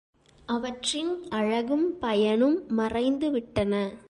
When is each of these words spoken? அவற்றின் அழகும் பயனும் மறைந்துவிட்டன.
அவற்றின் 0.45 1.29
அழகும் 1.29 1.97
பயனும் 1.99 2.63
மறைந்துவிட்டன. 2.77 3.93